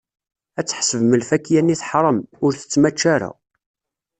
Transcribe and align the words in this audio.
Ad 0.59 0.65
tḥesbem 0.67 1.13
lfakya-nni 1.21 1.75
teḥṛem, 1.79 2.19
ur 2.43 2.51
tettmačča 2.53 3.07
ara. 3.15 3.31